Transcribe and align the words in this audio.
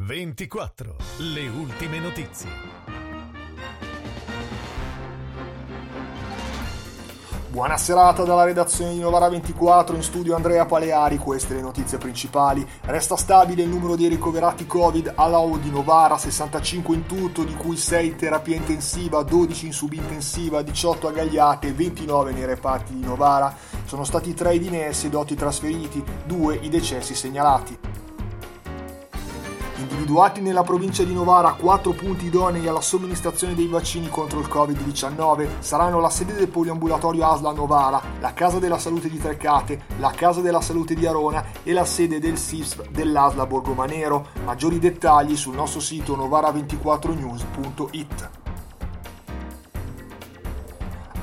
24. 0.00 0.94
Le 1.18 1.48
ultime 1.48 1.98
notizie. 1.98 2.48
Buona 7.48 7.76
serata 7.76 8.22
dalla 8.22 8.44
redazione 8.44 8.92
di 8.92 9.00
Novara 9.00 9.28
24, 9.28 9.96
in 9.96 10.02
studio 10.04 10.36
Andrea 10.36 10.66
Paleari, 10.66 11.18
queste 11.18 11.54
le 11.54 11.62
notizie 11.62 11.98
principali. 11.98 12.64
Resta 12.82 13.16
stabile 13.16 13.64
il 13.64 13.68
numero 13.68 13.96
dei 13.96 14.06
ricoverati 14.06 14.66
Covid 14.66 15.14
all'AO 15.16 15.56
di 15.56 15.68
Novara, 15.68 16.16
65 16.16 16.94
in 16.94 17.06
tutto, 17.06 17.42
di 17.42 17.54
cui 17.54 17.76
6 17.76 18.06
in 18.06 18.16
terapia 18.16 18.54
intensiva, 18.54 19.24
12 19.24 19.66
in 19.66 19.72
subintensiva, 19.72 20.62
18 20.62 21.08
a 21.08 21.10
Gagliate, 21.10 21.74
29 21.74 22.30
nei 22.30 22.44
reparti 22.44 22.94
di 22.94 23.04
Novara. 23.04 23.52
Sono 23.84 24.04
stati 24.04 24.32
3 24.32 24.54
i 24.54 24.60
dinessi 24.60 25.06
ed 25.06 25.14
8 25.14 25.32
i 25.32 25.36
trasferiti, 25.36 26.04
2 26.24 26.54
i 26.62 26.68
decessi 26.68 27.16
segnalati. 27.16 27.87
Individuati 29.78 30.40
nella 30.40 30.64
provincia 30.64 31.04
di 31.04 31.14
Novara 31.14 31.52
quattro 31.52 31.92
punti 31.92 32.26
idonei 32.26 32.66
alla 32.66 32.80
somministrazione 32.80 33.54
dei 33.54 33.68
vaccini 33.68 34.08
contro 34.08 34.40
il 34.40 34.48
Covid-19 34.48 35.60
saranno 35.60 36.00
la 36.00 36.10
sede 36.10 36.34
del 36.34 36.48
poliambulatorio 36.48 37.24
ASLA 37.24 37.52
Novara, 37.52 38.02
la 38.18 38.32
Casa 38.32 38.58
della 38.58 38.78
Salute 38.78 39.08
di 39.08 39.18
Trecate, 39.18 39.84
la 39.98 40.10
Casa 40.10 40.40
della 40.40 40.60
Salute 40.60 40.94
di 40.94 41.06
Arona 41.06 41.44
e 41.62 41.72
la 41.72 41.84
sede 41.84 42.18
del 42.18 42.38
SISP 42.38 42.88
dell'ASLA 42.88 43.46
Borgomanero. 43.46 44.26
Maggiori 44.44 44.80
dettagli 44.80 45.36
sul 45.36 45.54
nostro 45.54 45.78
sito 45.78 46.16
novara24news.it. 46.16 48.47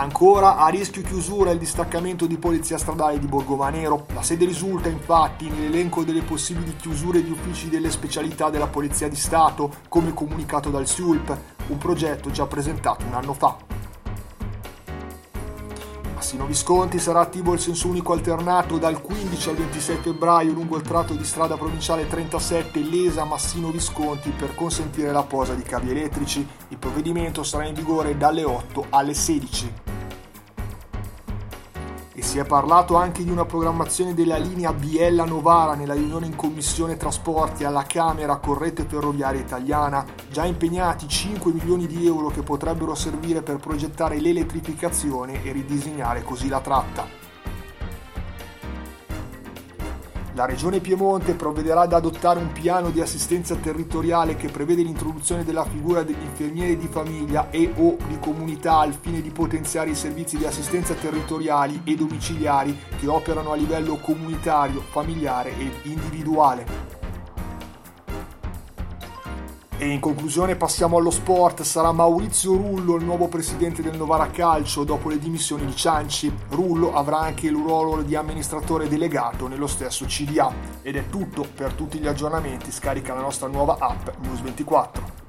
Ancora 0.00 0.56
a 0.56 0.68
rischio 0.68 1.02
chiusura 1.02 1.50
il 1.50 1.58
distaccamento 1.58 2.24
di 2.24 2.38
polizia 2.38 2.78
stradale 2.78 3.18
di 3.18 3.26
Borgomanero. 3.26 4.06
La 4.14 4.22
sede 4.22 4.46
risulta 4.46 4.88
infatti 4.88 5.50
nell'elenco 5.50 6.04
delle 6.04 6.22
possibili 6.22 6.74
chiusure 6.74 7.22
di 7.22 7.30
uffici 7.30 7.68
delle 7.68 7.90
specialità 7.90 8.48
della 8.48 8.66
Polizia 8.66 9.10
di 9.10 9.14
Stato, 9.14 9.70
come 9.88 10.14
comunicato 10.14 10.70
dal 10.70 10.86
SULP, 10.86 11.38
un 11.66 11.76
progetto 11.76 12.30
già 12.30 12.46
presentato 12.46 13.04
un 13.04 13.12
anno 13.12 13.34
fa. 13.34 13.58
Massino 16.14 16.46
Visconti 16.46 16.98
sarà 16.98 17.20
attivo 17.20 17.52
il 17.52 17.60
senso 17.60 17.88
unico 17.88 18.14
alternato 18.14 18.78
dal 18.78 19.02
15 19.02 19.48
al 19.50 19.56
26 19.56 19.96
febbraio 19.96 20.52
lungo 20.52 20.76
il 20.76 20.82
tratto 20.82 21.12
di 21.12 21.24
strada 21.24 21.58
provinciale 21.58 22.08
37 22.08 22.80
Lesa 22.84 23.24
Massino 23.24 23.70
Visconti 23.70 24.30
per 24.30 24.54
consentire 24.54 25.12
la 25.12 25.24
posa 25.24 25.52
di 25.52 25.62
cavi 25.62 25.90
elettrici. 25.90 26.46
Il 26.68 26.78
provvedimento 26.78 27.42
sarà 27.42 27.66
in 27.66 27.74
vigore 27.74 28.16
dalle 28.16 28.44
8 28.44 28.86
alle 28.88 29.12
16 29.12 29.89
e 32.20 32.22
si 32.22 32.38
è 32.38 32.44
parlato 32.44 32.96
anche 32.96 33.24
di 33.24 33.30
una 33.30 33.46
programmazione 33.46 34.12
della 34.12 34.36
linea 34.36 34.74
Biella 34.74 35.24
Novara 35.24 35.74
nella 35.74 35.94
riunione 35.94 36.26
in 36.26 36.36
commissione 36.36 36.98
trasporti 36.98 37.64
alla 37.64 37.84
Camera 37.84 38.36
con 38.36 38.58
rete 38.58 38.84
ferroviaria 38.84 39.40
italiana, 39.40 40.04
già 40.28 40.44
impegnati 40.44 41.08
5 41.08 41.50
milioni 41.50 41.86
di 41.86 42.06
euro 42.06 42.28
che 42.28 42.42
potrebbero 42.42 42.94
servire 42.94 43.40
per 43.40 43.56
progettare 43.56 44.20
l'elettrificazione 44.20 45.42
e 45.42 45.50
ridisegnare 45.52 46.22
così 46.22 46.48
la 46.48 46.60
tratta. 46.60 47.29
La 50.40 50.46
Regione 50.46 50.80
Piemonte 50.80 51.34
provvederà 51.34 51.82
ad 51.82 51.92
adottare 51.92 52.38
un 52.38 52.50
piano 52.50 52.88
di 52.88 53.02
assistenza 53.02 53.56
territoriale 53.56 54.36
che 54.36 54.48
prevede 54.48 54.80
l'introduzione 54.80 55.44
della 55.44 55.66
figura 55.66 56.02
degli 56.02 56.22
infermieri 56.22 56.78
di 56.78 56.86
famiglia 56.86 57.50
e 57.50 57.70
o 57.76 57.98
di 58.08 58.18
comunità 58.18 58.78
al 58.78 58.94
fine 58.94 59.20
di 59.20 59.28
potenziare 59.28 59.90
i 59.90 59.94
servizi 59.94 60.38
di 60.38 60.46
assistenza 60.46 60.94
territoriali 60.94 61.82
e 61.84 61.94
domiciliari 61.94 62.74
che 62.98 63.06
operano 63.06 63.52
a 63.52 63.56
livello 63.56 63.96
comunitario, 63.96 64.80
familiare 64.80 65.50
ed 65.58 65.72
individuale. 65.82 66.99
E 69.82 69.88
in 69.88 69.98
conclusione 69.98 70.56
passiamo 70.56 70.98
allo 70.98 71.10
sport, 71.10 71.62
sarà 71.62 71.90
Maurizio 71.90 72.52
Rullo 72.52 72.96
il 72.96 73.04
nuovo 73.04 73.28
presidente 73.28 73.80
del 73.80 73.96
Novara 73.96 74.26
Calcio 74.26 74.84
dopo 74.84 75.08
le 75.08 75.18
dimissioni 75.18 75.64
di 75.64 75.74
Cianci. 75.74 76.30
Rullo 76.50 76.92
avrà 76.92 77.20
anche 77.20 77.46
il 77.46 77.54
ruolo 77.54 78.02
di 78.02 78.14
amministratore 78.14 78.88
delegato 78.88 79.48
nello 79.48 79.66
stesso 79.66 80.04
CDA. 80.04 80.52
Ed 80.82 80.96
è 80.96 81.08
tutto, 81.08 81.46
per 81.54 81.72
tutti 81.72 81.98
gli 81.98 82.06
aggiornamenti 82.06 82.70
scarica 82.70 83.14
la 83.14 83.22
nostra 83.22 83.48
nuova 83.48 83.78
app 83.78 84.08
News 84.20 84.42
24. 84.42 85.19